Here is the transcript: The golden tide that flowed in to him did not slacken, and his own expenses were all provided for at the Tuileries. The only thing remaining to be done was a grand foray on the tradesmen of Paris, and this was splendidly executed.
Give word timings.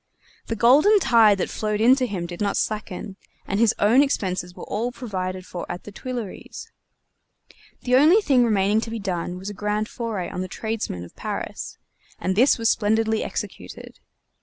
The 0.47 0.55
golden 0.55 0.99
tide 0.99 1.37
that 1.37 1.49
flowed 1.51 1.79
in 1.79 1.95
to 1.97 2.07
him 2.07 2.25
did 2.25 2.41
not 2.41 2.57
slacken, 2.57 3.17
and 3.45 3.59
his 3.59 3.75
own 3.77 4.01
expenses 4.01 4.55
were 4.55 4.63
all 4.63 4.91
provided 4.91 5.45
for 5.45 5.63
at 5.71 5.83
the 5.83 5.91
Tuileries. 5.91 6.71
The 7.81 7.95
only 7.97 8.19
thing 8.19 8.43
remaining 8.43 8.81
to 8.81 8.89
be 8.89 8.97
done 8.97 9.37
was 9.37 9.51
a 9.51 9.53
grand 9.53 9.87
foray 9.87 10.27
on 10.27 10.41
the 10.41 10.47
tradesmen 10.47 11.03
of 11.03 11.15
Paris, 11.15 11.77
and 12.19 12.35
this 12.35 12.57
was 12.57 12.67
splendidly 12.67 13.23
executed. 13.23 13.99